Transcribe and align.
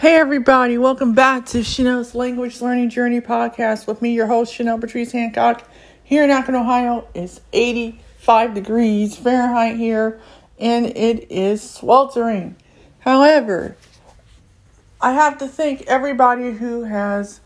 Hey 0.00 0.14
everybody, 0.14 0.78
welcome 0.78 1.12
back 1.12 1.44
to 1.48 1.58
Chenelle's 1.58 2.14
Language 2.14 2.62
Learning 2.62 2.88
Journey 2.88 3.20
podcast 3.20 3.86
with 3.86 4.00
me, 4.00 4.14
your 4.14 4.28
host, 4.28 4.54
Chenelle 4.54 4.80
Patrice 4.80 5.12
Hancock. 5.12 5.62
Here 6.02 6.24
in 6.24 6.30
Akron, 6.30 6.56
Ohio, 6.56 7.06
it's 7.12 7.42
85 7.52 8.54
degrees 8.54 9.18
Fahrenheit 9.18 9.76
here, 9.76 10.18
and 10.58 10.86
it 10.86 11.30
is 11.30 11.60
sweltering. 11.60 12.56
However, 13.00 13.76
I 15.02 15.12
have 15.12 15.36
to 15.36 15.46
thank 15.46 15.82
everybody 15.82 16.52
who 16.52 16.84
has 16.84 17.42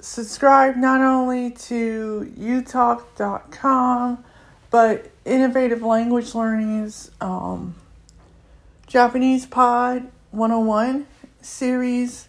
subscribed 0.00 0.76
not 0.76 1.00
only 1.00 1.50
to 1.50 2.30
utalk.com, 2.38 4.22
but 4.70 5.10
Innovative 5.24 5.80
Language 5.80 6.34
Learning's 6.34 7.10
um, 7.22 7.74
Japanese 8.86 9.46
Pod 9.46 10.10
101 10.30 11.06
series. 11.44 12.28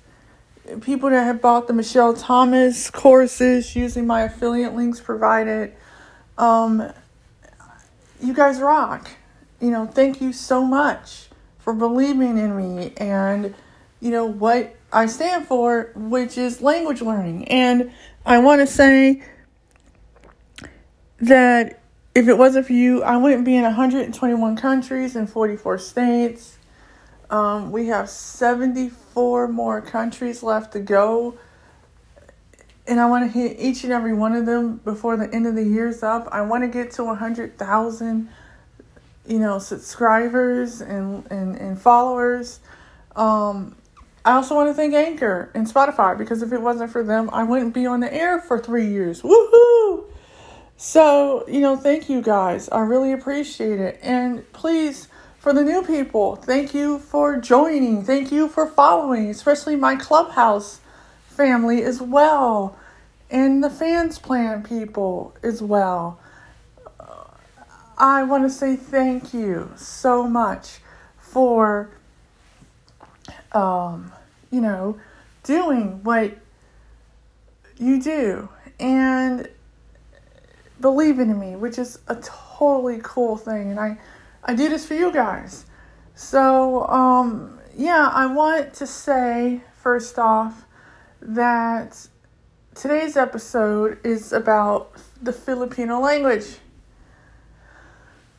People 0.82 1.10
that 1.10 1.24
have 1.24 1.42
bought 1.42 1.68
the 1.68 1.74
Michel 1.74 2.14
Thomas 2.14 2.90
courses 2.90 3.76
using 3.76 4.08
my 4.08 4.24
affiliate 4.24 4.74
links 4.76 5.00
provided. 5.00 5.74
Um, 6.38 6.92
you 8.22 8.34
guys 8.34 8.60
rock. 8.60 9.10
You 9.62 9.72
know, 9.72 9.86
thank 9.86 10.22
you 10.22 10.34
so 10.34 10.64
much 10.64 11.30
for 11.60 11.74
believing 11.74 12.38
in 12.38 12.56
me 12.56 12.94
and, 12.98 13.56
you 14.00 14.12
know, 14.12 14.26
what 14.26 14.76
I 14.92 15.08
stand 15.08 15.48
for, 15.48 15.92
which 15.96 16.38
is 16.38 16.62
language 16.62 17.02
learning. 17.02 17.48
And 17.48 17.92
I 18.26 18.40
want 18.40 18.62
to 18.62 18.68
say 18.68 19.24
that 21.20 21.80
if 22.14 22.28
it 22.28 22.38
wasn't 22.38 22.68
for 22.68 22.74
you, 22.74 23.04
I 23.04 23.18
wouldn't 23.18 23.46
be 23.46 23.56
in 23.56 23.64
121 23.64 24.56
countries 24.56 25.16
and 25.16 25.30
44 25.30 25.78
states. 25.78 26.58
Um, 27.36 27.70
we 27.70 27.88
have 27.88 28.10
74 28.10 29.50
more 29.50 29.82
countries 29.82 30.42
left 30.42 30.72
to 30.72 30.80
go. 30.80 31.38
And 32.88 32.98
I 32.98 33.08
want 33.08 33.30
to 33.30 33.40
hit 33.40 33.58
each 33.60 33.84
and 33.84 33.92
every 33.92 34.14
one 34.14 34.34
of 34.34 34.46
them 34.46 34.78
before 34.78 35.18
the 35.18 35.30
end 35.34 35.46
of 35.46 35.56
the 35.56 35.64
year's 35.64 36.02
up. 36.02 36.30
I 36.32 36.44
want 36.44 36.64
to 36.64 36.70
get 36.70 36.92
to 36.92 37.04
100,000, 37.04 38.30
you 39.28 39.40
know, 39.40 39.60
subscribers 39.60 40.80
and, 40.80 41.30
and, 41.30 41.58
and 41.58 41.82
followers. 41.82 42.62
Um, 43.18 43.76
I 44.24 44.32
also 44.32 44.56
want 44.56 44.70
to 44.70 44.74
thank 44.74 44.94
Anchor 44.94 45.52
and 45.54 45.68
Spotify 45.68 46.18
because 46.18 46.42
if 46.42 46.54
it 46.54 46.62
wasn't 46.62 46.90
for 46.90 47.04
them, 47.04 47.30
I 47.34 47.44
wouldn't 47.44 47.74
be 47.74 47.86
on 47.86 48.00
the 48.00 48.14
air 48.14 48.40
for 48.40 48.60
three 48.60 48.88
years. 48.88 49.24
Woohoo! 49.24 50.06
So, 50.78 51.46
you 51.50 51.60
know, 51.60 51.76
thank 51.76 52.08
you 52.08 52.22
guys. 52.22 52.70
I 52.70 52.80
really 52.80 53.12
appreciate 53.12 53.82
it. 53.82 54.00
And 54.02 54.50
please, 54.54 55.10
for 55.46 55.54
the 55.54 55.64
new 55.64 55.84
people, 55.84 56.36
thank 56.36 56.74
you 56.74 56.98
for 56.98 57.38
joining. 57.38 58.04
Thank 58.04 58.32
you 58.32 58.48
for 58.48 58.66
following, 58.66 59.30
especially 59.30 59.76
my 59.76 59.96
clubhouse 59.96 60.80
family 61.28 61.84
as 61.84 62.02
well, 62.02 62.76
and 63.30 63.64
the 63.64 63.70
fans 63.70 64.18
plan 64.18 64.64
people 64.64 65.36
as 65.44 65.62
well. 65.62 66.20
I 67.96 68.24
want 68.24 68.44
to 68.46 68.50
say 68.50 68.76
thank 68.76 69.36
you 69.36 69.70
so 69.76 70.28
much 70.28 70.80
for, 71.20 71.92
um, 73.52 74.12
you 74.50 74.62
know, 74.62 75.00
doing 75.44 76.04
what 76.04 76.36
you 77.78 78.02
do 78.02 78.50
and 78.80 79.48
believing 80.82 81.30
in 81.30 81.40
me, 81.40 81.56
which 81.56 81.78
is 81.78 82.00
a 82.08 82.16
totally 82.16 83.00
cool 83.04 83.38
thing. 83.38 83.70
And 83.70 83.80
I, 83.80 84.00
I 84.48 84.54
do 84.54 84.70
this 84.70 84.86
for 84.86 84.94
you 84.94 85.12
guys. 85.12 85.66
So, 86.14 86.88
um, 86.88 87.60
yeah, 87.76 88.12
I 88.14 88.28
want 88.28 88.76
to 88.76 88.86
say 88.86 89.62
first 89.76 90.20
off 90.20 90.66
that 91.20 92.08
today's 92.76 93.18
episode 93.18 93.98
is 94.06 94.32
about 94.32 94.94
the 95.20 95.34
Filipino 95.34 96.00
language. 96.00 96.58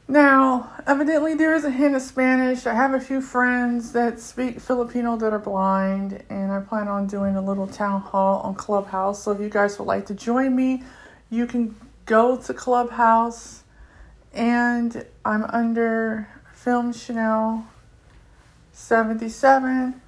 Now, 0.06 0.70
evidently, 0.86 1.34
there 1.34 1.52
is 1.56 1.64
a 1.64 1.70
hint 1.72 1.96
of 1.96 2.02
Spanish. 2.02 2.66
I 2.66 2.74
have 2.74 2.94
a 2.94 3.00
few 3.00 3.20
friends 3.20 3.90
that 3.90 4.20
speak 4.20 4.60
Filipino 4.60 5.16
that 5.16 5.32
are 5.32 5.40
blind, 5.40 6.22
and 6.30 6.52
I 6.52 6.60
plan 6.60 6.86
on 6.86 7.08
doing 7.08 7.34
a 7.34 7.42
little 7.42 7.66
town 7.66 8.00
hall 8.00 8.40
on 8.42 8.54
Clubhouse. 8.54 9.24
So, 9.24 9.32
if 9.32 9.40
you 9.40 9.48
guys 9.48 9.76
would 9.80 9.88
like 9.88 10.06
to 10.06 10.14
join 10.14 10.54
me, 10.54 10.84
you 11.30 11.46
can 11.46 11.74
go 12.04 12.36
to 12.36 12.54
Clubhouse, 12.54 13.64
and 14.36 15.06
I'm 15.24 15.44
under 15.44 16.28
Film 16.52 16.92
Chenelle 16.92 17.64
77, 18.72 20.00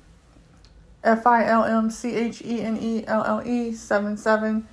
F 1.02 1.26
I 1.26 1.46
L 1.46 1.64
M 1.64 1.90
C 1.90 2.14
H 2.14 2.42
E 2.44 2.60
N 2.60 2.78
E 2.80 3.04
L 3.06 3.24
L 3.24 3.42
E 3.46 3.72
77, 3.72 4.68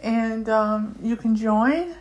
and 0.00 0.48
um, 0.48 0.98
you 1.00 1.16
can 1.16 1.36
join. 1.36 1.94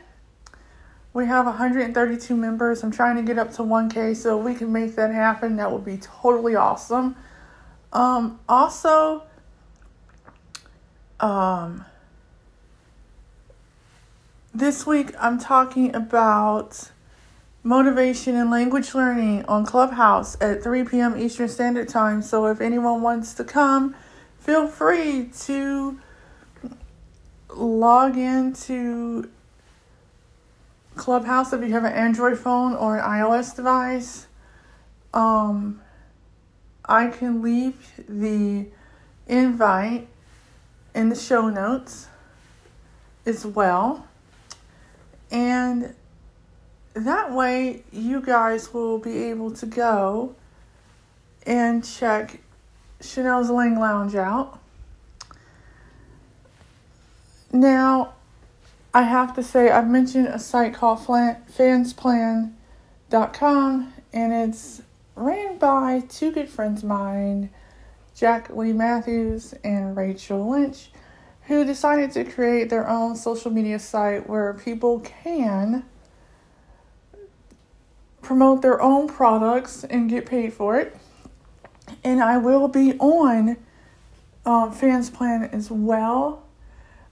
We 1.13 1.28
have 1.28 1.45
132 1.45 2.35
members. 2.35 2.84
I'm 2.84 2.90
trying 2.90 3.17
to 3.17 3.22
get 3.22 3.38
up 3.38 3.53
to 3.53 3.61
1K, 3.61 4.16
so 4.16 4.35
we 4.35 4.55
can 4.55 4.72
make 4.72 4.95
that 4.95 5.13
happen. 5.13 5.57
That 5.57 5.72
would 5.72 5.85
be 5.85 5.97
totally 5.97 6.55
awesome. 6.55 7.16
Um, 7.91 8.40
also, 8.50 9.22
um, 11.19 11.85
this 14.53 14.86
week 14.86 15.16
I'm 15.19 15.40
talking 15.40 15.96
about 15.96 16.91
motivation 17.64 18.36
and 18.36 18.52
language 18.52 18.94
learning 18.94 19.46
on 19.46 19.66
Clubhouse 19.66 20.38
at 20.40 20.62
3 20.62 20.84
p.m. 20.84 21.18
Eastern 21.19 21.50
Standard 21.50 21.90
Time. 21.90 22.22
So 22.22 22.46
if 22.46 22.62
anyone 22.62 23.02
wants 23.02 23.34
to 23.36 23.44
come, 23.44 23.96
feel 24.38 24.68
free 24.68 25.31
to 25.46 26.00
log 27.50 28.16
into 28.16 29.28
Clubhouse 30.96 31.52
if 31.52 31.62
you 31.62 31.74
have 31.74 31.85
an 31.85 31.94
Android 31.94 32.38
phone 32.38 32.75
or 32.75 32.97
an 32.97 33.03
iOS 33.03 33.56
device. 33.56 34.28
Um, 35.16 35.81
I 36.85 37.08
can 37.08 37.41
leave 37.41 37.91
the 38.08 38.68
invite 39.25 40.08
in 40.94 41.09
the 41.09 41.16
show 41.16 41.50
notes 41.50 42.08
as 43.25 43.47
well. 43.47 44.08
And 45.34 45.94
that 46.94 47.34
way, 47.34 47.84
you 47.92 48.22
guys 48.22 48.72
will 48.74 49.00
be 49.00 49.24
able 49.24 49.52
to 49.52 49.66
go 49.66 50.36
and 51.46 51.84
check 51.84 52.40
Chenelle's 53.02 53.50
Lang 53.50 53.78
Lounge 53.80 54.16
out. 54.16 54.60
Now, 57.52 58.14
I 58.94 59.02
have 59.02 59.36
to 59.36 59.44
say, 59.44 59.72
I've 59.72 59.90
mentioned 59.90 60.28
a 60.28 60.38
site 60.38 60.76
called 60.76 61.00
fansplan.com, 61.00 62.54
and 64.14 64.34
it's 64.34 64.84
ran 65.16 65.58
by 65.58 66.04
two 66.10 66.32
good 66.32 66.48
friends 66.48 66.84
of 66.84 66.90
mine, 66.90 67.50
Jack 68.16 68.56
Lee 68.56 68.72
Matthews 68.72 69.56
and 69.64 69.98
Rachel 69.98 70.48
Lynch, 70.48 70.92
who 71.48 71.66
decided 71.66 72.12
to 72.12 72.24
create 72.24 72.70
their 72.70 72.90
own 72.90 73.16
social 73.16 73.52
media 73.52 73.80
site 73.80 74.30
where 74.30 74.54
people 74.54 75.00
can 75.02 75.86
promote 78.22 78.62
their 78.62 78.81
own 78.81 79.08
products 79.08 79.84
and 79.84 80.09
get 80.09 80.26
paid 80.26 80.53
for 80.53 80.80
it. 80.80 80.96
And 82.03 82.24
I 82.24 82.38
will 82.38 82.70
be 82.70 82.94
on 82.98 83.58
um, 84.46 84.72
Fans 84.72 85.09
Plan 85.09 85.44
as 85.52 85.70
well. 85.70 86.44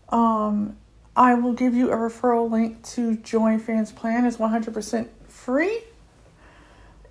Um, 0.10 0.78
I 1.16 1.34
will 1.34 1.54
give 1.54 1.74
you 1.74 1.92
a 1.92 1.96
referral 1.96 2.50
link 2.50 2.84
to 2.90 3.18
join 3.18 3.60
Fans 3.60 3.92
Plan. 3.92 4.26
It's 4.26 4.38
100% 4.38 5.10
free. 5.28 5.82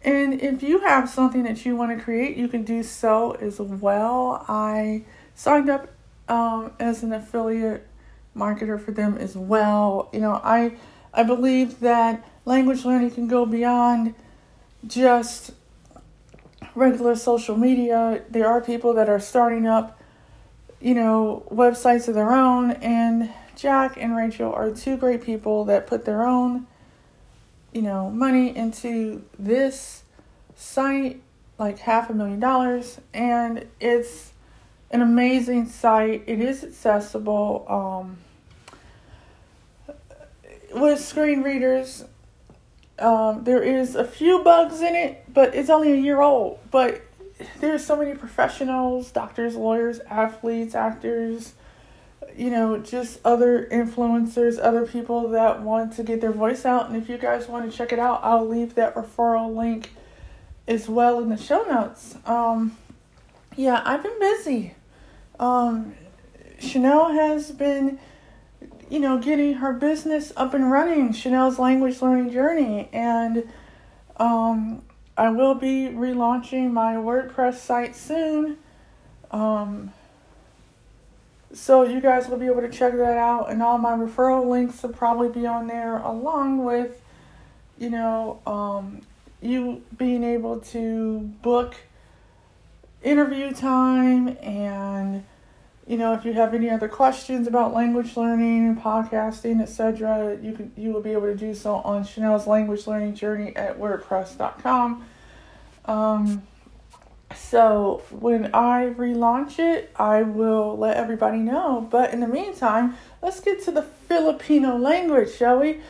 And 0.03 0.41
if 0.41 0.63
you 0.63 0.81
have 0.81 1.11
something 1.11 1.43
that 1.43 1.67
you 1.67 1.77
want 1.77 1.97
to 1.97 2.03
create, 2.03 2.39
you 2.39 2.49
can 2.49 2.63
do 2.65 2.83
so 2.83 3.33
as 3.33 3.61
well. 3.61 4.45
I 4.49 5.05
signed 5.35 5.69
up 5.69 5.89
um, 6.31 6.71
as 6.79 7.03
an 7.03 7.13
affiliate 7.13 7.87
marketer 8.37 8.81
for 8.81 8.93
them 8.93 9.19
as 9.19 9.37
well. 9.37 10.09
You 10.13 10.21
know, 10.21 10.41
I 10.43 10.77
I 11.13 11.25
believe 11.25 11.81
that 11.81 12.25
language 12.45 12.85
learning 12.85 13.11
can 13.11 13.27
go 13.27 13.45
beyond 13.45 14.15
just 14.87 15.51
regular 16.75 17.17
social 17.17 17.57
media. 17.57 18.23
There 18.31 18.47
are 18.47 18.61
people 18.61 18.95
that 18.95 19.09
are 19.09 19.19
starting 19.19 19.67
up, 19.67 20.01
you 20.81 20.95
know, 20.95 21.47
websites 21.51 22.07
of 22.09 22.15
their 22.15 22.33
own 22.33 22.71
and 22.71 23.31
Jack 23.57 23.97
and 23.99 24.17
Rachel 24.17 24.53
are 24.53 24.71
two 24.71 24.97
great 24.97 25.23
people 25.23 25.65
that 25.67 25.87
put 25.87 26.05
their 26.05 26.25
own, 26.25 26.67
you 27.73 27.83
know, 27.83 28.09
money 28.09 28.57
into 28.57 29.23
this 29.39 30.05
site, 30.57 31.21
like 31.59 31.81
half 31.81 32.09
a 32.09 32.15
million 32.15 32.41
dollars, 32.41 33.01
and 33.13 33.67
it's 33.81 34.30
an 34.91 35.03
amazing 35.03 35.67
site. 35.67 36.25
It 36.27 36.41
is 36.41 36.65
accessible 36.65 37.65
um, 37.69 38.19
with 40.73 41.01
screen 41.01 41.43
readers. 41.43 42.05
Um, 42.99 43.45
there 43.45 43.63
is 43.63 43.95
a 43.95 44.05
few 44.05 44.43
bugs 44.43 44.81
in 44.83 44.95
it, 44.95 45.25
but 45.33 45.55
it's 45.55 45.71
only 45.71 45.93
a 45.93 45.97
year 45.97 46.21
old. 46.21 46.59
But 46.71 47.03
there's 47.61 47.85
so 47.85 47.97
many 47.97 48.15
professionals, 48.15 49.11
doctors, 49.11 49.57
lawyers, 49.57 50.01
athletes, 50.01 50.75
actors, 50.75 51.55
you 52.37 52.51
know, 52.51 52.79
just 52.79 53.21
other 53.25 53.67
influencers, 53.73 54.59
other 54.63 54.87
people 54.87 55.29
that 55.31 55.63
want 55.63 55.95
to 55.95 56.03
get 56.03 56.21
their 56.21 56.33
voice 56.33 56.67
out. 56.67 56.89
And 56.89 56.97
if 56.97 57.09
you 57.09 57.17
guys 57.17 57.49
want 57.49 57.71
to 57.71 57.77
check 57.77 57.93
it 57.93 57.99
out, 57.99 58.21
I'll 58.23 58.47
leave 58.47 58.75
that 58.75 58.95
referral 58.95 59.55
link 59.55 59.93
as 60.69 60.89
well 60.89 61.21
in 61.21 61.29
the 61.29 61.37
show 61.37 61.63
notes. 61.65 62.17
Um, 62.27 62.77
yeah, 63.57 63.83
I've 63.85 64.03
been 64.03 64.19
busy. 64.19 64.75
Um, 65.41 65.95
Chenelle 66.61 67.15
has 67.15 67.51
been, 67.51 67.99
you 68.91 69.01
know, 69.01 69.19
getting 69.19 69.55
her 69.55 69.73
business 69.73 70.33
up 70.37 70.53
and 70.53 70.71
running, 70.71 71.15
Chenelle's 71.15 71.59
language 71.59 72.03
learning 72.03 72.31
journey. 72.31 72.91
And 72.93 73.51
um, 74.19 74.83
I 75.17 75.31
will 75.31 75.55
be 75.55 75.89
relaunching 75.89 76.71
my 76.71 76.95
WordPress 76.95 77.55
site 77.55 77.97
soon. 77.97 78.59
Um, 79.31 79.93
so 81.53 81.85
you 81.85 82.01
guys 82.01 82.29
will 82.29 82.39
be 82.39 82.47
able 82.47 82.61
to 82.61 82.71
check 82.71 82.93
that 82.93 83.17
out, 83.17 83.51
and 83.51 83.63
all 83.63 83.79
my 83.79 83.93
referral 83.93 84.47
links 84.47 84.83
will 84.83 84.91
probably 84.91 85.31
be 85.31 85.47
on 85.47 85.67
there, 85.67 85.97
along 85.99 86.65
with, 86.65 87.03
you 87.79 87.91
know, 87.91 88.41
um, 88.47 89.01
you 89.41 89.83
being 89.97 90.23
able 90.23 90.61
to 90.61 91.21
book 91.43 91.75
interview 93.03 93.53
time 93.53 94.37
and 94.43 95.25
you 95.91 95.97
know 95.97 96.13
if 96.13 96.25
you 96.25 96.33
have 96.33 96.55
any 96.55 96.71
other 96.71 96.89
questions 96.89 97.49
about 97.49 97.75
language 97.75 98.17
learning 98.17 98.77
podcasting 98.77 99.61
etc 99.61 100.39
you 100.41 100.53
can 100.53 100.71
you 100.77 100.93
will 100.93 101.01
be 101.01 101.11
able 101.11 101.27
to 101.27 101.35
do 101.35 101.53
so 101.53 101.77
on 101.77 102.05
chenelle's 102.05 102.47
language 102.47 102.87
learning 102.87 103.15
journey 103.15 103.55
at 103.57 103.79
wordpress.com 103.79 105.05
um, 105.87 106.43
so 107.35 108.03
when 108.11 108.55
I 108.55 108.93
relaunch 108.97 109.59
it, 109.59 109.91
I 109.97 110.23
will 110.23 110.77
let 110.77 110.97
everybody 110.97 111.39
know. 111.39 111.87
But 111.91 112.13
in 112.13 112.21
the 112.21 112.27
meantime, 112.27 112.97
let's 113.23 113.41
get 113.41 113.63
to 113.65 113.71
the 113.71 113.83
Filipino 113.83 114.77
language, 114.77 115.35
shall 115.35 115.61
we? 115.61 115.81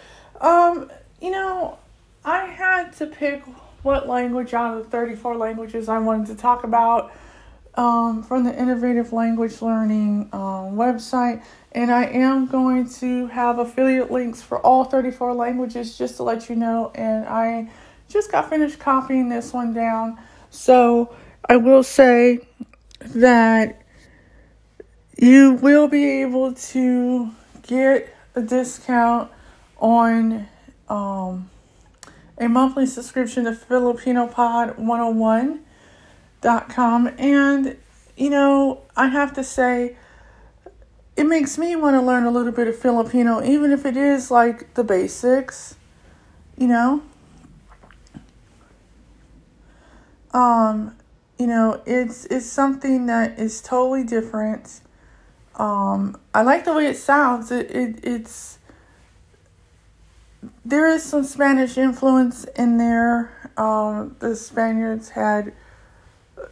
Um, 0.41 0.91
you 1.20 1.31
know, 1.31 1.79
I 2.25 2.47
had 2.47 2.93
to 2.94 3.06
pick 3.06 3.43
what 3.82 4.08
language 4.08 4.52
out 4.52 4.76
of 4.76 4.85
the 4.85 4.91
34 4.91 5.37
languages 5.37 5.88
I 5.88 5.99
wanted 5.99 6.26
to 6.29 6.35
talk 6.35 6.64
about 6.64 7.12
um, 7.75 8.22
from 8.22 8.44
the 8.44 8.58
Innovative 8.58 9.12
Language 9.12 9.62
Learning 9.62 10.28
um, 10.32 10.76
website. 10.76 11.43
And 11.72 11.90
I 11.90 12.05
am 12.05 12.46
going 12.46 12.88
to 12.94 13.26
have 13.28 13.58
affiliate 13.58 14.11
links 14.11 14.43
for 14.43 14.58
all 14.58 14.84
34 14.84 15.34
languages 15.34 15.96
just 15.96 16.17
to 16.17 16.22
let 16.22 16.49
you 16.49 16.56
know. 16.56 16.90
And 16.94 17.26
I 17.26 17.70
just 18.08 18.32
got 18.32 18.50
finished 18.50 18.78
copying 18.78 19.28
this 19.28 19.52
one 19.52 19.72
down. 19.72 20.19
So 20.50 21.14
I 21.49 21.56
will 21.56 21.82
say 21.82 22.40
that 23.00 23.82
you 25.16 25.55
will 25.55 25.87
be 25.87 26.23
able 26.23 26.55
to 26.55 27.31
get 27.62 28.14
a 28.34 28.43
discount 28.43 29.31
on 29.78 30.49
um, 30.88 31.50
a 32.38 32.49
monthly 32.49 32.87
subscription 32.87 33.44
to 33.44 33.55
FilipinoPod101.com. 36.40 37.14
And, 37.19 37.76
you 38.16 38.31
know, 38.31 38.82
I 38.96 39.08
have 39.08 39.32
to 39.34 39.44
say, 39.44 39.96
it 41.16 41.25
makes 41.25 41.58
me 41.58 41.76
want 41.76 41.94
to 41.94 42.00
learn 42.00 42.25
a 42.25 42.31
little 42.31 42.52
bit 42.52 42.69
of 42.69 42.78
Filipino, 42.78 43.42
even 43.42 43.72
if 43.72 43.84
it 43.84 43.96
is 43.96 44.31
like 44.31 44.75
the 44.75 44.84
basics, 44.84 45.76
you 46.56 46.66
know. 46.66 47.02
Um, 50.32 50.96
you 51.38 51.46
know, 51.46 51.82
it's 51.87 52.26
it's 52.26 52.46
something 52.46 53.06
that 53.06 53.38
is 53.38 53.60
totally 53.60 54.04
different. 54.04 54.81
Um, 55.56 56.19
I 56.32 56.42
like 56.42 56.64
the 56.64 56.72
way 56.72 56.87
it 56.87 56.96
sounds. 56.96 57.50
It, 57.50 57.70
it 57.70 58.00
it's 58.04 58.58
there 60.64 60.88
is 60.88 61.02
some 61.02 61.25
Spanish 61.25 61.76
influence 61.76 62.44
in 62.56 62.78
there. 62.78 63.50
Um, 63.56 64.16
the 64.20 64.37
Spaniards 64.37 65.10
had 65.10 65.52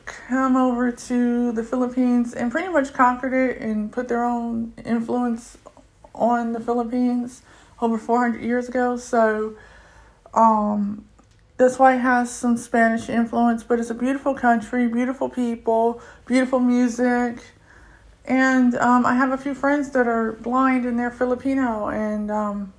come 0.05 0.57
over 0.57 0.91
to 0.91 1.53
the 1.53 1.63
Philippines 1.63 2.35
and 2.35 2.51
pretty 2.51 2.69
much 2.69 2.93
conquered 2.93 3.33
it 3.33 3.61
and 3.61 3.91
put 3.91 4.09
their 4.09 4.25
own 4.25 4.73
influence 4.85 5.59
on 6.15 6.53
the 6.53 6.61
Philippines 6.61 7.43
over 7.81 7.99
400 7.99 8.43
years 8.43 8.69
ago. 8.69 8.97
So, 8.97 9.57
um, 10.35 11.05
that's 11.59 11.79
why 11.79 11.97
it 11.97 11.99
has 11.99 12.31
some 12.31 12.57
Spanish 12.57 13.09
influence, 13.09 13.65
but 13.65 13.81
it's 13.81 13.91
a 13.91 13.95
beautiful 13.95 14.33
country, 14.33 14.87
beautiful 14.87 15.29
people, 15.29 16.01
beautiful 16.25 16.61
music. 16.61 17.41
And 18.25 18.77
um, 18.77 19.05
I 19.05 19.15
have 19.15 19.33
a 19.33 19.39
few 19.39 19.55
friends 19.55 19.91
that 19.91 20.07
are 20.07 20.33
blind 20.33 20.85
and 20.85 20.99
they're 20.99 21.11
Filipino. 21.11 21.89
And 21.89 22.31
um, 22.31 22.73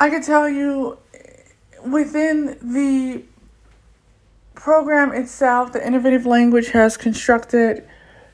I 0.00 0.08
can 0.08 0.22
tell 0.22 0.48
you 0.48 0.98
within 1.84 2.56
the 2.62 3.24
program 4.54 5.12
itself, 5.12 5.72
the 5.72 5.86
Innovative 5.86 6.26
Language 6.26 6.70
has 6.70 6.96
constructed, 6.96 7.86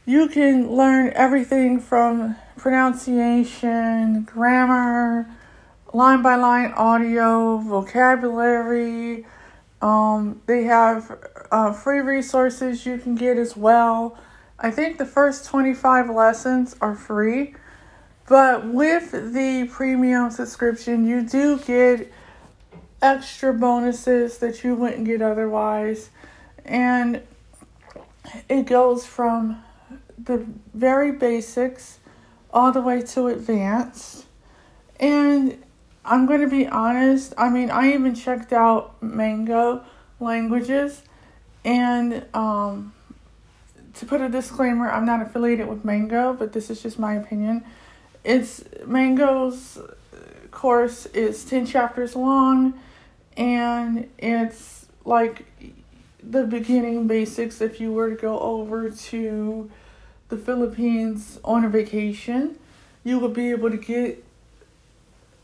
you 0.07 0.29
can 0.29 0.71
learn 0.71 1.13
everything 1.15 1.81
from 1.81 2.37
pronunciation, 2.57 4.23
grammar, 4.25 5.29
line 5.93 6.23
by 6.23 6.37
line 6.37 6.73
audio, 6.73 7.59
vocabulary. 7.59 9.27
Um, 9.83 10.43
they 10.47 10.65
have 10.65 11.19
uh, 11.51 11.73
free 11.73 12.01
resources 12.01 12.85
you 12.85 12.99
can 12.99 13.15
get 13.15 13.39
as 13.39 13.57
well. 13.57 14.19
I 14.59 14.71
think 14.71 14.99
the 14.99 15.07
first 15.07 15.47
25 15.47 16.11
lessons 16.11 16.77
are 16.81 16.95
free, 16.95 17.55
but 18.29 18.67
with 18.67 19.13
the 19.13 19.69
premium 19.73 20.31
subscription, 20.31 21.07
you 21.07 21.23
do 21.27 21.59
get 21.59 22.13
extra 23.03 23.53
bonuses 23.53 24.39
that 24.39 24.63
you 24.65 24.75
wouldn't 24.75 25.05
get 25.05 25.23
otherwise. 25.23 26.11
And 26.65 27.23
it 28.49 28.67
goes 28.67 29.07
from 29.07 29.63
the 30.19 30.47
very 30.75 31.13
basics 31.13 31.99
all 32.53 32.73
the 32.73 32.81
way 32.81 33.03
to 33.03 33.29
advanced. 33.29 34.27
And 34.99 35.63
I'm 36.05 36.27
going 36.27 36.41
to 36.41 36.49
be 36.49 36.67
honest. 36.67 37.35
I 37.39 37.49
mean, 37.49 37.71
I 37.71 37.93
even 37.93 38.15
checked 38.15 38.53
out 38.53 39.03
Mango 39.03 39.85
languages, 40.19 41.03
and 41.65 42.27
um, 42.35 42.93
to 43.95 44.07
put 44.07 44.21
a 44.21 44.29
disclaimer, 44.29 44.91
I'm 44.91 45.07
not 45.07 45.23
affiliated 45.23 45.67
with 45.69 45.85
Mango, 45.85 46.35
but 46.35 46.53
this 46.53 46.71
is 46.71 46.83
just 46.83 46.99
my 46.99 47.15
opinion. 47.15 47.65
It's 48.25 48.65
Mango's 48.87 49.79
course 50.51 51.07
is 51.07 51.45
10 51.45 51.67
chapters 51.67 52.17
long, 52.17 52.75
and 53.37 54.09
it's 54.19 54.87
like 55.05 55.47
the 56.23 56.45
beginning 56.45 57.07
basics 57.07 57.61
if 57.61 57.81
you 57.81 57.93
were 57.93 58.11
to 58.11 58.17
go 58.17 58.39
over 58.39 58.91
to 58.91 59.71
the 60.29 60.37
Philippines 60.37 61.39
on 61.45 61.65
a 61.65 61.69
vacation. 61.69 62.59
You 63.05 63.19
would 63.21 63.35
be 63.35 63.51
able 63.51 63.71
to 63.71 63.77
get 63.77 64.25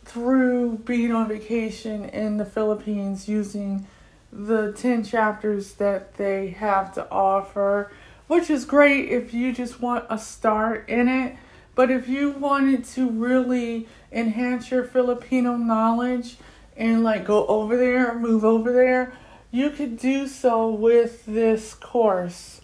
through 0.05 0.78
being 0.85 1.12
on 1.12 1.28
vacation 1.28 2.05
in 2.07 2.37
the 2.37 2.45
Philippines 2.45 3.28
using 3.28 3.87
the 4.33 4.73
10 4.73 5.05
chapters 5.05 5.75
that 5.75 6.14
they 6.16 6.49
have 6.49 6.95
to 6.95 7.11
offer, 7.11 7.90
which 8.26 8.50
is 8.50 8.64
great 8.64 9.09
if 9.09 9.33
you 9.33 9.52
just 9.52 9.81
want 9.81 10.05
a 10.11 10.19
start 10.19 10.88
in 10.88 11.09
it. 11.09 11.37
But 11.75 11.90
if 11.90 12.09
you 12.09 12.31
wanted 12.31 12.85
to 12.87 13.09
really 13.09 13.88
enhance 14.12 14.71
your 14.71 14.85
Filipino 14.85 15.57
knowledge 15.57 16.37
and 16.76 17.02
like 17.02 17.25
go 17.25 17.47
over 17.47 17.76
there, 17.76 18.18
move 18.18 18.45
over 18.45 18.73
there, 18.73 19.12
you 19.50 19.71
could 19.71 19.99
do 19.99 20.26
so 20.28 20.68
with 20.68 21.25
this 21.26 21.75
course. 21.75 22.61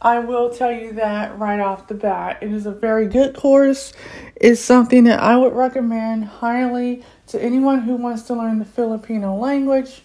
I 0.00 0.18
will 0.18 0.50
tell 0.50 0.72
you 0.72 0.92
that 0.94 1.38
right 1.38 1.60
off 1.60 1.88
the 1.88 1.94
bat. 1.94 2.38
It 2.42 2.52
is 2.52 2.66
a 2.66 2.70
very 2.70 3.06
good 3.06 3.34
course. 3.34 3.92
It's 4.34 4.60
something 4.60 5.04
that 5.04 5.20
I 5.20 5.36
would 5.36 5.54
recommend 5.54 6.24
highly 6.26 7.02
to 7.28 7.42
anyone 7.42 7.80
who 7.80 7.96
wants 7.96 8.22
to 8.24 8.34
learn 8.34 8.58
the 8.58 8.64
Filipino 8.64 9.36
language. 9.36 10.02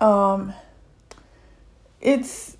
Um, 0.00 0.52
it's 2.00 2.56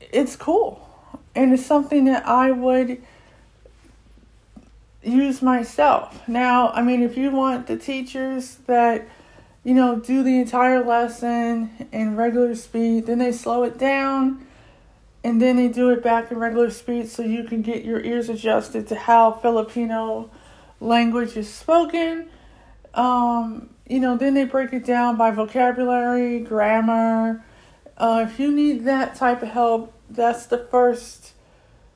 it's 0.00 0.36
cool, 0.36 0.88
and 1.34 1.52
it's 1.52 1.64
something 1.64 2.04
that 2.06 2.26
I 2.26 2.50
would 2.50 3.02
use 5.02 5.42
myself. 5.42 6.26
Now, 6.28 6.70
I 6.70 6.82
mean, 6.82 7.02
if 7.02 7.16
you 7.16 7.30
want 7.30 7.66
the 7.66 7.76
teachers 7.76 8.56
that 8.66 9.08
you 9.64 9.74
know 9.74 9.98
do 9.98 10.22
the 10.22 10.38
entire 10.38 10.84
lesson 10.84 11.88
in 11.92 12.16
regular 12.16 12.54
speed, 12.54 13.06
then 13.06 13.18
they 13.18 13.32
slow 13.32 13.62
it 13.64 13.78
down 13.78 14.46
and 15.24 15.40
then 15.40 15.56
they 15.56 15.68
do 15.68 15.90
it 15.90 16.02
back 16.02 16.30
in 16.30 16.38
regular 16.38 16.70
speed 16.70 17.08
so 17.08 17.22
you 17.22 17.44
can 17.44 17.62
get 17.62 17.84
your 17.84 18.00
ears 18.00 18.28
adjusted 18.28 18.88
to 18.88 18.96
how 18.96 19.32
Filipino 19.32 20.30
language 20.80 21.36
is 21.36 21.48
spoken. 21.48 22.28
Um, 22.94 23.70
you 23.88 24.00
know, 24.00 24.16
then 24.16 24.34
they 24.34 24.44
break 24.44 24.72
it 24.72 24.84
down 24.84 25.16
by 25.16 25.30
vocabulary, 25.30 26.40
grammar, 26.40 27.44
Uh, 27.96 28.26
if 28.28 28.40
you 28.40 28.50
need 28.50 28.84
that 28.84 29.14
type 29.14 29.42
of 29.42 29.48
help, 29.48 29.92
that's 30.10 30.46
the 30.46 30.58
first 30.58 31.32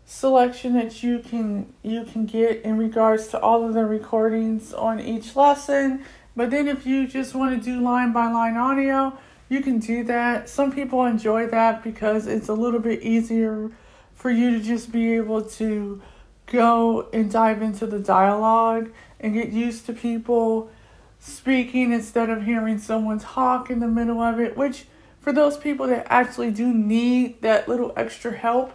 selection 0.07 0.75
that 0.75 1.03
you 1.03 1.19
can 1.19 1.75
you 1.83 2.05
can 2.05 2.25
get 2.25 2.63
in 2.63 2.79
regards 2.79 3.27
to 3.29 3.41
all 3.41 3.67
of 3.67 3.75
the 3.75 3.85
recordings 3.85 4.73
on 4.73 5.01
each 5.01 5.37
lesson. 5.37 6.05
But 6.37 6.51
then 6.51 6.69
if 6.69 6.87
you 6.87 7.07
just 7.09 7.35
want 7.35 7.61
to 7.61 7.65
do 7.71 7.81
line 7.81 8.13
by 8.13 8.31
line 8.31 8.57
audio, 8.57 9.19
you 9.49 9.61
can 9.61 9.79
do 9.81 10.05
that. 10.05 10.49
Some 10.49 10.73
people 10.73 11.05
enjoy 11.05 11.47
that 11.49 11.83
because 11.83 12.27
it's 12.27 12.49
a 12.49 12.55
little 12.55 12.81
bit 12.81 13.03
easier 13.03 13.71
for 14.15 14.31
you 14.31 14.51
to 14.53 14.61
just 14.61 14.93
be 14.93 15.15
able 15.15 15.43
to 15.43 16.01
go 16.47 17.09
and 17.13 17.31
dive 17.31 17.61
into 17.61 17.87
the 17.87 17.99
dialogue 17.99 18.91
and 19.19 19.35
get 19.35 19.49
used 19.49 19.87
to 19.87 19.93
people 19.93 20.71
speaking 21.19 21.93
instead 21.93 22.31
of 22.31 22.45
hearing 22.45 22.79
someone 22.79 23.19
talk 23.19 23.71
in 23.71 23.81
the 23.81 23.89
middle 23.89 24.21
of 24.21 24.39
it, 24.39 24.57
which 24.57 24.85
for 25.21 25.33
those 25.33 25.57
people 25.57 25.87
that 25.89 26.07
actually 26.09 26.51
do 26.51 26.73
need 26.73 27.41
that 27.43 27.69
little 27.69 27.93
extra 27.97 28.31
help, 28.31 28.73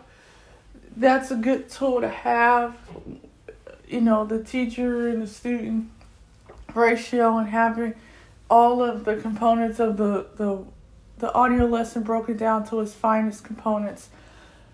that's 0.96 1.32
a 1.32 1.36
good 1.36 1.70
tool 1.70 2.02
to 2.02 2.10
have. 2.10 2.76
You 3.88 4.02
know, 4.02 4.26
the 4.26 4.44
teacher 4.44 5.10
and 5.10 5.22
the 5.22 5.28
student 5.28 5.90
ratio 6.74 7.38
and 7.38 7.50
having 7.50 7.96
all 8.50 8.84
of 8.84 9.06
the 9.06 9.18
components 9.18 9.80
of 9.80 9.98
the, 9.98 10.28
the 10.36 10.64
the 11.22 11.32
audio 11.34 11.66
lesson 11.66 12.02
broken 12.02 12.36
down 12.36 12.66
to 12.68 12.80
its 12.80 12.94
finest 12.94 13.44
components. 13.44 14.10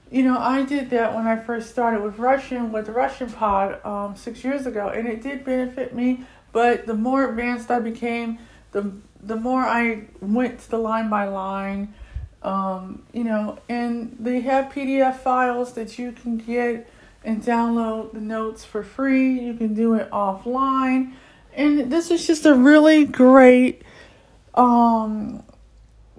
You 0.09 0.24
know, 0.24 0.39
I 0.39 0.63
did 0.63 0.89
that 0.91 1.13
when 1.13 1.27
I 1.27 1.36
first 1.36 1.69
started 1.69 2.01
with 2.01 2.17
Russian 2.17 2.71
with 2.71 2.88
Russian 2.89 3.29
Pod 3.29 3.86
um, 3.86 4.15
six 4.15 4.43
years 4.43 4.65
ago, 4.65 4.88
and 4.88 5.07
it 5.07 5.21
did 5.21 5.43
benefit 5.43 5.93
me. 5.93 6.24
But 6.53 6.88
the 6.88 6.93
more 6.93 7.29
advanced 7.29 7.69
I 7.69 7.79
became, 7.79 8.39
the 8.71 8.93
the 9.21 9.36
more 9.36 9.62
I 9.62 10.05
went 10.21 10.59
to 10.62 10.69
the 10.71 10.77
line 10.77 11.09
by 11.09 11.27
line. 11.27 11.93
Um, 12.44 13.03
you 13.13 13.24
know, 13.24 13.60
and 13.67 14.15
they 14.20 14.41
have 14.41 14.72
PDF 14.72 15.17
files 15.17 15.74
that 15.74 15.98
you 15.98 16.12
can 16.12 16.38
get 16.38 16.89
and 17.24 17.44
download 17.44 18.13
the 18.13 18.22
notes 18.22 18.63
for 18.63 18.84
free. 18.84 19.39
You 19.39 19.53
can 19.56 19.74
do 19.74 19.96
it 19.96 20.10
offline. 20.12 21.13
And 21.53 21.91
this 21.91 22.12
is 22.12 22.25
just 22.25 22.46
a 22.46 22.53
really 22.53 23.06
great 23.06 23.82
um, 24.53 25.44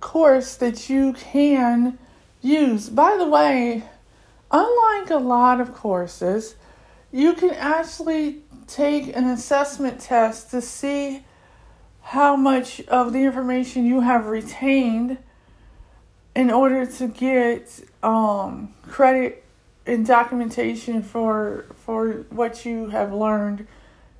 course 0.01 0.57
that 0.57 0.91
you 0.91 1.13
can 1.13 1.99
use. 2.43 2.89
By 2.89 3.17
the 3.17 3.27
way, 3.27 3.85
unlike 4.51 5.11
a 5.11 5.17
lot 5.17 5.61
of 5.61 5.73
courses, 5.73 6.57
you 7.13 7.35
can 7.35 7.51
actually 7.51 8.43
take 8.67 9.17
an 9.17 9.25
assessment 9.27 10.01
test 10.01 10.51
to 10.51 10.61
see 10.61 11.25
how 12.03 12.37
much 12.37 12.81
of 12.83 13.13
the 13.13 13.21
information 13.21 13.87
you 13.87 14.01
have 14.01 14.27
retained 14.27 15.19
in 16.35 16.51
order 16.51 16.87
to 16.87 17.09
get 17.09 17.81
um, 18.03 18.75
credit 18.83 19.45
and 19.87 20.07
documentation 20.07 21.03
for 21.03 21.65
for 21.85 22.27
what 22.31 22.65
you 22.65 22.89
have 22.89 23.13
learned 23.13 23.67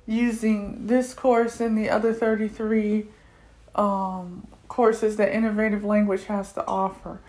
using 0.05 0.87
this 0.87 1.13
course 1.13 1.59
and 1.59 1.77
the 1.77 1.89
other 1.89 2.11
33 2.11 3.05
um, 3.75 4.47
courses 4.67 5.17
that 5.17 5.33
Innovative 5.33 5.83
Language 5.83 6.25
has 6.25 6.51
to 6.53 6.65
offer. 6.65 7.19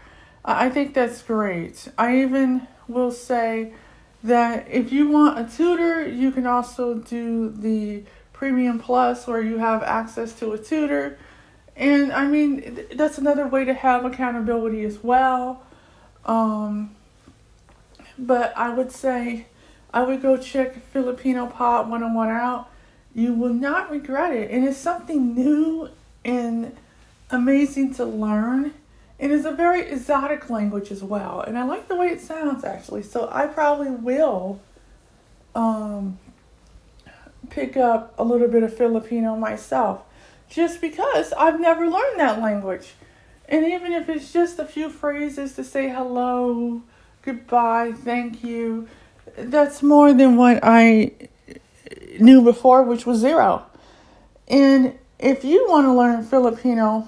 I 0.45 0.71
think 0.71 0.95
that's 0.95 1.21
great. 1.21 1.89
I 1.99 2.23
even 2.23 2.67
will 2.89 3.13
say 3.13 3.75
that 4.25 4.67
if 4.71 4.93
you 4.93 5.09
want 5.09 5.39
a 5.39 5.57
tutor, 5.57 6.09
you 6.09 6.31
can 6.31 6.47
also 6.47 6.95
do 6.95 7.51
the 7.51 8.05
Premium 8.33 8.79
Plus 8.79 9.27
where 9.27 9.43
you 9.43 9.59
have 9.59 9.83
access 9.83 10.33
to 10.39 10.53
a 10.53 10.59
tutor. 10.59 11.19
And 11.81 12.13
I 12.13 12.27
mean, 12.27 12.87
that's 12.93 13.17
another 13.17 13.47
way 13.47 13.65
to 13.65 13.73
have 13.73 14.05
accountability 14.05 14.85
as 14.85 15.03
well. 15.03 15.63
Um, 16.27 16.95
but 18.19 18.55
I 18.55 18.69
would 18.69 18.93
say 18.93 19.47
I 19.91 20.03
would 20.03 20.21
go 20.21 20.37
check 20.37 20.85
Filipino 20.93 21.47
Pod 21.47 21.89
101 21.89 22.29
out. 22.29 22.69
You 23.15 23.33
will 23.33 23.55
not 23.55 23.91
regret 23.91 24.37
it. 24.37 24.51
And 24.51 24.69
it's 24.69 24.77
something 24.77 25.35
new 25.35 25.89
and 26.23 26.77
amazing 27.31 27.95
to 27.95 28.05
learn. 28.05 28.75
It 29.19 29.31
is 29.31 29.47
a 29.47 29.51
very 29.51 29.81
exotic 29.81 30.51
language 30.51 30.91
as 30.91 31.03
well. 31.03 31.41
And 31.41 31.57
I 31.59 31.65
like 31.65 31.89
the 31.89 31.97
way 31.97 32.09
it 32.09 32.21
sounds 32.21 32.63
actually. 32.63 33.05
So 33.05 33.27
I 33.33 33.47
probably 33.47 33.91
will 33.91 34.61
um, 35.55 36.19
pick 37.49 37.79
up 37.79 38.13
a 38.19 38.23
little 38.23 38.49
bit 38.49 38.63
of 38.63 38.77
Filipino 38.77 39.35
myself 39.35 40.03
just 40.51 40.81
because 40.81 41.33
I've 41.33 41.61
never 41.61 41.89
learned 41.89 42.21
that 42.21 42.41
language. 42.41 42.93
And 43.49 43.65
even 43.65 43.93
if 43.93 44.09
it's 44.09 44.33
just 44.33 44.59
a 44.59 44.65
few 44.65 44.91
phrases 44.91 45.55
to 45.55 45.63
say 45.65 45.89
hello, 45.89 46.83
goodbye, 47.23 47.93
thank 47.93 48.45
you, 48.45 48.89
that's 49.37 49.83
more 49.83 50.13
than 50.13 50.37
what 50.37 50.61
I 50.63 51.13
knew 52.19 52.43
before, 52.43 52.83
which 52.83 53.07
was 53.07 53.21
zero. 53.21 53.65
And 54.49 54.99
if 55.19 55.45
you 55.45 55.67
want 55.69 55.87
to 55.87 55.93
learn 55.93 56.25
Filipino, 56.25 57.07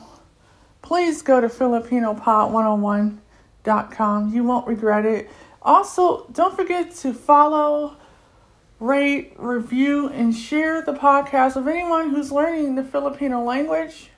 please 0.82 1.22
go 1.22 1.40
to 1.40 1.48
FilipinoPod101.com. 1.48 4.34
You 4.34 4.44
won't 4.44 4.66
regret 4.66 5.04
it. 5.04 5.30
Also, 5.62 6.26
don't 6.32 6.56
forget 6.56 6.94
to 6.96 7.14
follow, 7.14 7.96
rate, 8.82 9.32
review, 9.36 10.08
and 10.08 10.34
share 10.34 10.82
the 10.82 10.92
podcast 10.92 11.54
with 11.54 11.68
anyone 11.68 12.10
who's 12.10 12.32
learning 12.32 12.74
the 12.74 12.82
Filipino 12.82 13.40
language. 13.42 14.10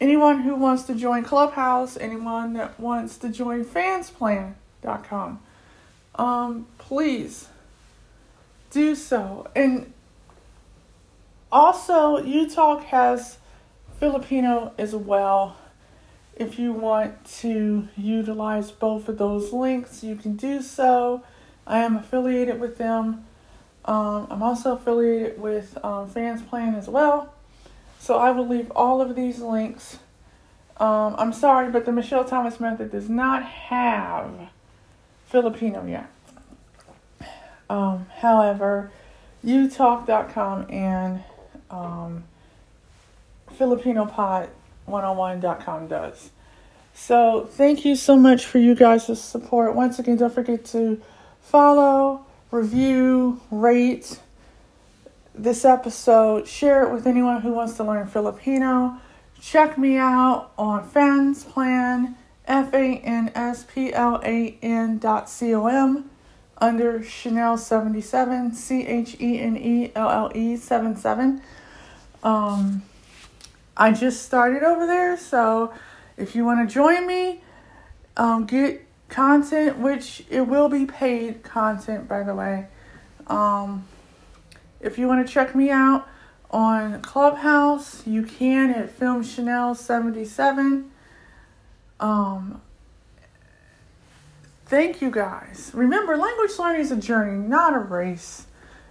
Anyone 0.00 0.40
who 0.40 0.54
wants 0.54 0.84
to 0.84 0.94
join 0.94 1.24
Clubhouse, 1.24 1.98
anyone 1.98 2.54
that 2.54 2.80
wants 2.80 3.18
to 3.18 3.28
join 3.28 3.64
fansplan.com, 3.64 5.40
um, 6.14 6.66
please 6.78 7.48
do 8.70 8.94
so. 8.94 9.46
And 9.54 9.92
also, 11.52 12.22
UTalk 12.22 12.84
has 12.84 13.36
Filipino 14.00 14.72
as 14.78 14.94
well. 14.94 15.56
If 16.34 16.58
you 16.58 16.72
want 16.72 17.24
to 17.40 17.88
utilize 17.94 18.70
both 18.70 19.08
of 19.08 19.18
those 19.18 19.52
links, 19.52 20.02
you 20.02 20.16
can 20.16 20.36
do 20.36 20.62
so. 20.62 21.24
I 21.68 21.80
am 21.80 21.96
affiliated 21.96 22.58
with 22.58 22.78
them. 22.78 23.26
Um, 23.84 24.26
I'm 24.30 24.42
also 24.42 24.74
affiliated 24.74 25.38
with 25.40 25.78
um, 25.84 26.10
FansPlan 26.10 26.76
as 26.76 26.88
well. 26.88 27.34
So 28.00 28.18
I 28.18 28.30
will 28.30 28.48
leave 28.48 28.70
all 28.72 29.02
of 29.02 29.14
these 29.14 29.40
links. 29.40 29.98
Um, 30.78 31.14
I'm 31.18 31.32
sorry, 31.32 31.70
but 31.70 31.84
the 31.84 31.92
Michel 31.92 32.24
Thomas 32.24 32.58
method 32.58 32.90
does 32.90 33.08
not 33.08 33.44
have 33.44 34.48
Filipino 35.26 35.86
yet. 35.86 36.10
Um, 37.68 38.06
however, 38.20 38.90
utalk.com 39.44 40.70
and 40.70 41.22
um, 41.70 42.24
FilipinoPod101.com 43.58 45.88
does. 45.88 46.30
So 46.94 47.46
thank 47.50 47.84
you 47.84 47.94
so 47.94 48.16
much 48.16 48.46
for 48.46 48.58
you 48.58 48.74
guys' 48.74 49.22
support. 49.22 49.74
Once 49.74 49.98
again, 49.98 50.16
don't 50.16 50.32
forget 50.32 50.64
to 50.66 51.02
follow, 51.48 52.26
review, 52.50 53.40
rate 53.50 54.20
this 55.34 55.64
episode, 55.64 56.46
share 56.46 56.82
it 56.82 56.92
with 56.92 57.06
anyone 57.06 57.40
who 57.40 57.52
wants 57.52 57.74
to 57.78 57.84
learn 57.84 58.06
Filipino. 58.06 58.98
Check 59.40 59.78
me 59.78 59.96
out 59.96 60.50
on 60.58 60.86
FansPlan, 60.90 62.16
F 62.46 62.74
A 62.74 62.98
N 62.98 63.30
S 63.34 63.64
P 63.64 63.94
L 63.94 64.20
A 64.24 64.58
N 64.60 64.98
dot 64.98 65.30
C 65.30 65.54
O 65.54 65.66
M 65.66 66.10
under 66.58 67.00
Chenelle 67.00 67.58
77, 67.58 68.52
C 68.52 68.86
H 68.86 69.16
E 69.18 69.38
N 69.38 69.56
E 69.56 69.92
L 69.94 70.10
L 70.10 70.32
E 70.34 70.56
77. 70.56 71.40
Um, 72.22 72.82
I 73.76 73.92
just 73.92 74.24
started 74.24 74.64
over 74.64 74.86
there, 74.86 75.16
so 75.16 75.72
if 76.16 76.34
you 76.34 76.44
want 76.44 76.68
to 76.68 76.74
join 76.74 77.06
me, 77.06 77.42
um, 78.16 78.44
get 78.44 78.87
content, 79.08 79.78
which 79.78 80.24
it 80.30 80.42
will 80.42 80.68
be 80.68 80.86
paid 80.86 81.42
content, 81.42 82.08
by 82.08 82.22
the 82.22 82.34
way. 82.34 82.66
Um, 83.26 83.86
if 84.80 84.98
you 84.98 85.06
want 85.06 85.26
to 85.26 85.32
check 85.32 85.54
me 85.54 85.70
out 85.70 86.06
on 86.50 87.00
Clubhouse, 87.02 88.06
you 88.06 88.22
can 88.22 88.70
at 88.70 88.90
Film 88.90 89.22
Chenelle 89.22 89.76
77. 89.76 90.90
Um, 92.00 92.60
thank 94.66 95.02
you 95.02 95.10
guys. 95.10 95.70
Remember, 95.74 96.16
language 96.16 96.52
learning 96.58 96.80
is 96.82 96.92
a 96.92 96.96
journey, 96.96 97.38
not 97.38 97.74
a 97.74 97.78
race. 97.78 98.46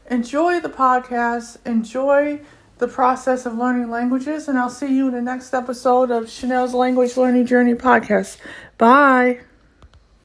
Enjoy 0.10 0.60
the 0.60 0.70
podcast. 0.70 1.58
Enjoy 1.66 2.40
the 2.78 2.88
process 2.88 3.46
of 3.46 3.58
learning 3.58 3.90
languages, 3.90 4.48
and 4.48 4.58
I'll 4.58 4.70
see 4.70 4.96
you 4.96 5.08
in 5.08 5.14
the 5.14 5.22
next 5.22 5.54
episode 5.54 6.12
of 6.12 6.26
Chenelle's 6.26 6.74
Language 6.74 7.18
Learning 7.18 7.46
Journey 7.46 7.74
podcast. 7.74 8.38
Bye. 8.78 9.40